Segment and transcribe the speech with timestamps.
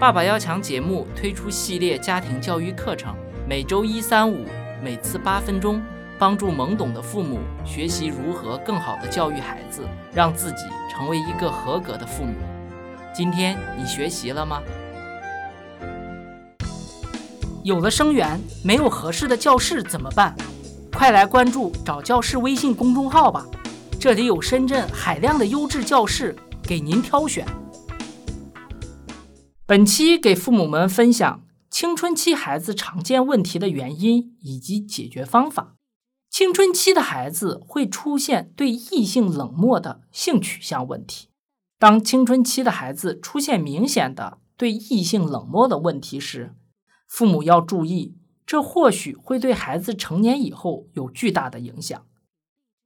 [0.00, 3.14] 爸爸要强节目推出系列家庭教育课程，
[3.46, 4.46] 每周一、三、五，
[4.82, 5.78] 每次八分钟，
[6.18, 9.82] 帮助懵懂的父母学习如何更好的教育孩子，
[10.14, 12.32] 让自己成为一个合格的父母。
[13.12, 14.62] 今天你学习了吗？
[17.62, 20.34] 有了生源，没有合适的教室怎么办？
[20.94, 23.44] 快来关注找教室微信公众号吧，
[24.00, 27.46] 这里有深圳海量的优质教室给您挑选。
[29.70, 35.76] 本期给父母们分享青春期孩子常见问题的原因以及解决方法。
[36.28, 41.28] 青春期的孩子会出现对异性冷漠的性取向问题。
[41.78, 46.52] 当青春期的孩子出现明显的对异性冷漠的问题时，
[47.06, 52.04] 父母要注意，这或许会对孩子成年以后有巨大的影响。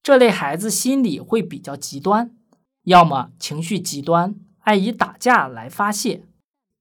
[0.00, 2.30] 这类孩子心理会比较极端，
[2.84, 6.22] 要么情绪极端，爱以打架来发泄。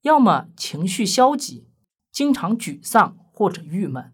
[0.08, 1.68] 要么情绪消极，
[2.12, 4.14] 经常沮丧或者郁闷，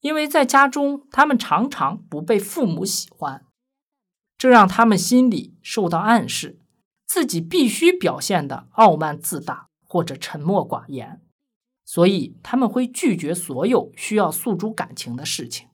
[0.00, 3.44] 因为在家中他们常常不被父母喜欢，
[4.36, 6.58] 这让他们心里受到暗示，
[7.06, 11.22] 自己必须表现的傲慢自大或者沉默寡言，
[11.84, 15.68] 所以他们会拒绝所有需要诉诸感情的事情。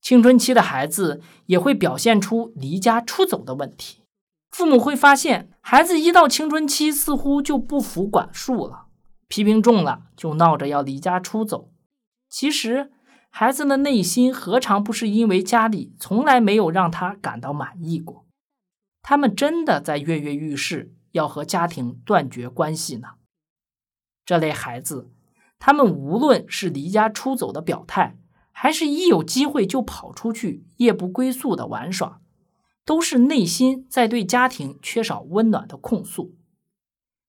[0.00, 4.02] 青春期的孩子也会表现出离家出走的问题。
[4.50, 8.86] 父母会发现，孩子一到青春期，似乎就不服管束了，
[9.28, 11.70] 批评重了，就闹着要离家出走。
[12.28, 12.90] 其实，
[13.30, 18.26] 孩子的内心何尝不是因为家里从来没有让他感到满意过？
[19.02, 23.08] 他们真的在跃跃欲试，要和家庭断绝关系呢？
[24.26, 25.10] 这类孩子，
[25.58, 28.18] 他们无论是离家出走的表态，
[28.50, 32.20] 还是一有机会就跑出去夜不归宿的玩耍。
[32.88, 36.34] 都是内心在对家庭缺少温暖的控诉。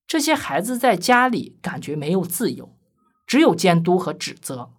[0.07, 2.77] 这些孩子在家里感觉没有自由，
[3.27, 4.71] 只有监督和指责，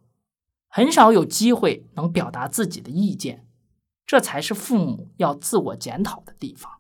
[0.69, 3.47] 很少有机会能表达自己的意见。
[4.07, 6.79] 这才是父母要自我检讨的地方。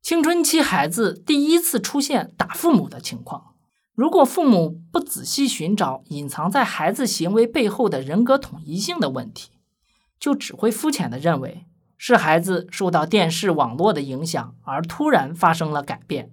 [0.00, 3.56] 青春期孩子第一次出现打父母的情况，
[3.96, 9.50] 如果父母不仔细寻找隐藏在孩子行为背后的人格统一性的问题，
[10.20, 11.66] 就只会肤浅的认为。
[11.98, 16.32] 是孩子受到电视网络的影响而突然发生了改变。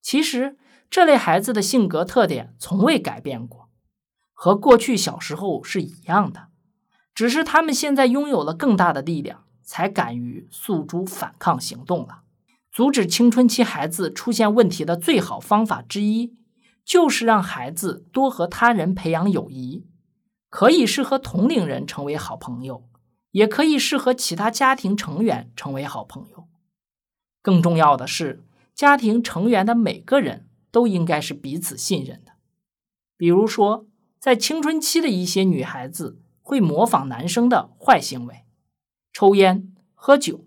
[0.00, 0.56] 其实，
[0.90, 3.68] 这类孩子的性格特点从未改变过，
[4.32, 6.48] 和过去小时候是一样的，
[7.14, 12.22] 只是他们现在拥有了更大的力量，才敢于诉诸反抗行动了。
[12.70, 16.34] 阻止青春期孩子出现问题的最好方法之一，
[16.84, 19.86] 就是让孩子多和他人培养友谊，
[20.50, 22.84] 可以是和同龄人成为好朋友。
[23.34, 26.46] 也可以是和其他家庭成员成为好朋友。
[27.42, 32.32] 更重要的是，家庭成员的每个人都应该是彼此信任的。
[33.16, 33.86] 比如说，
[34.20, 38.44] 在青春期的一些女孩子会模仿男生的坏行为，
[39.12, 40.46] 抽烟、喝酒。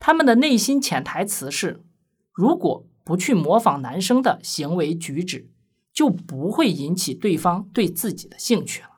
[0.00, 1.84] 他们的内心潜台词是：
[2.32, 5.48] 如果不去模仿男生的行为举止，
[5.92, 8.97] 就不会引起对方对自己的兴趣了。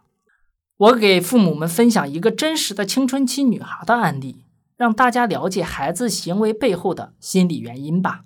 [0.80, 4.46] 我给父母们分享一个真实的青春期女孩的案例，
[4.78, 8.24] 让大家了解孩子行为背后的心理原因吧。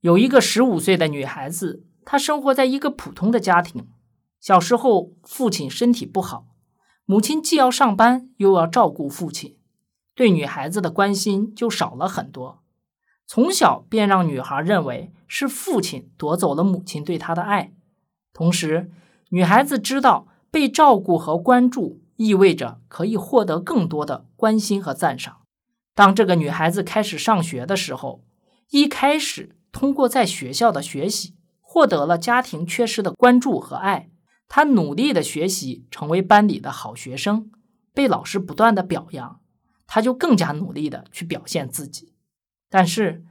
[0.00, 3.88] 有一个十五岁的女孩子，她生活在一个普通的家庭。
[4.38, 6.46] 小时候，父亲身体不好，
[7.04, 9.56] 母亲既要上班又要照顾父亲，
[10.14, 12.62] 对女孩子的关心就少了很多。
[13.26, 17.72] 从小便让女孩认为是父亲夺走了母亲对她的爱，
[18.32, 18.92] 同时，
[19.30, 20.28] 女孩子知道。
[20.50, 25.42] 被照顾和关注意味着可以获得更多的关心和赞赏。
[25.94, 28.24] 当这个女孩子开始上学的时候，
[28.70, 34.10] 一开始通过在学校的学习获得了家庭缺失的关注和爱。
[34.48, 37.50] 她努力的学习，成为班里的好学生，
[37.92, 39.40] 被老师不断的表扬，
[39.86, 42.14] 她就更加努力的去表现自己。
[42.70, 43.24] 但是，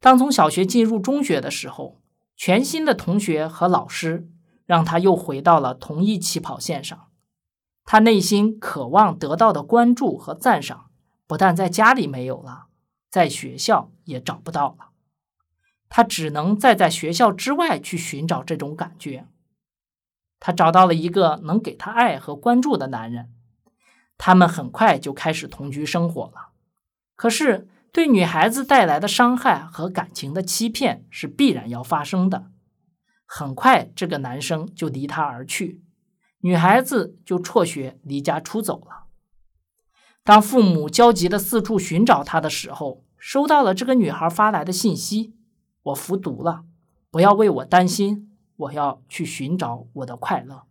[0.00, 2.00] 当从小学进入中学的时候，
[2.36, 4.28] 全新的同学和老师。
[4.66, 7.08] 让他又回到了同一起跑线上，
[7.84, 10.90] 他内心渴望得到的关注和赞赏，
[11.26, 12.66] 不但在家里没有了，
[13.10, 14.88] 在学校也找不到了。
[15.88, 19.28] 他只能再在学校之外去寻找这种感觉。
[20.40, 23.32] 他找到了一个能给他爱和关注的男人，
[24.18, 26.48] 他们很快就开始同居生活了。
[27.16, 32.50] 可是，对女孩子带来的伤害和感情的欺骗是必然要发生的。
[33.26, 35.82] 很快，这个男生就离她而去，
[36.40, 39.04] 女孩子就辍学离家出走了。
[40.22, 45.34] 当父母焦急的四处寻找她的时候，收到了这个女孩发来的信息
[45.82, 46.64] ：“我服毒了，
[47.10, 50.62] 不要为我担心，我要去寻找我的快乐。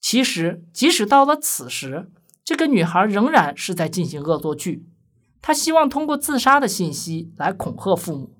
[0.00, 2.10] 其实，即使到了此时，
[2.42, 4.86] 这个女孩仍然是在进行恶作剧。
[5.42, 8.36] 她希望通过自杀的信息来恐吓父母，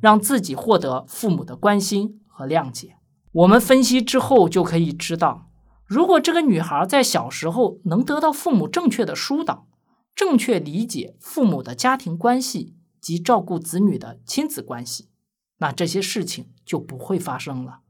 [0.00, 2.96] 让自己获得父母的关心和谅解。
[3.30, 5.50] 我们分析之后就可以知道，
[5.86, 9.68] 如果这个女孩在小时候能得到父母正确的疏导，
[10.14, 15.10] 正确理解父母的家庭关系及照顾子女的亲子关系，
[15.58, 17.80] 那这些事情就不会发生了。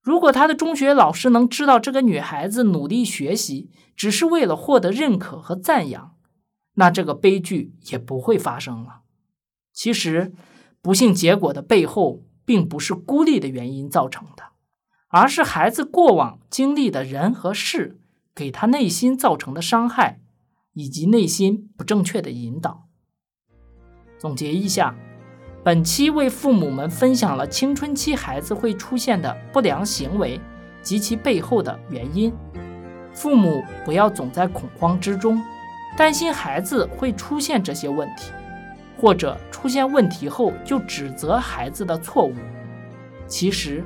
[0.00, 6.16] 如果她的中学老师能知道这个女孩子努力学习只是为了获得认可和赞扬，
[6.74, 9.02] 那这个悲剧也不会发生了。
[9.72, 10.32] 其实，
[10.82, 14.42] 不幸结果的背后，并不是孤立的原因造成的，
[15.06, 18.00] 而是孩子过往经历的人和事
[18.34, 20.18] 给他内心造成的伤害。
[20.72, 22.88] 以及内心不正确的引导。
[24.18, 24.94] 总结一下，
[25.64, 30.40] 本期为父母们分享了青春期孩子会出现的不良行为
[30.80, 32.32] 及其背后的原因。
[33.12, 35.40] 父母不要总在恐慌之中，
[35.96, 38.30] 担心孩子会出现这些问题，
[39.00, 42.34] 或者出现问题后就指责孩子的错误。
[43.26, 43.82] 其实，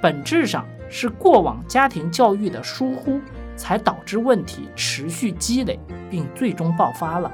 [0.00, 3.20] 本质上是过往家庭教育的疏忽。
[3.54, 5.78] 才导致问题持续积累，
[6.10, 7.30] 并最终爆发了。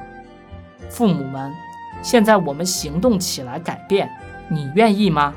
[0.91, 1.51] 父母们，
[2.03, 4.11] 现在我们行动起来改变，
[4.49, 5.33] 你愿意吗？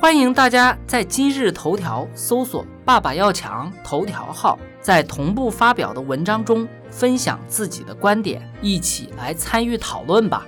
[0.00, 10.46] 欢迎大家在今日头条搜索“爸爸要强”头条号，在同步发表的文章中分享自己的观点，一起来参与讨论吧。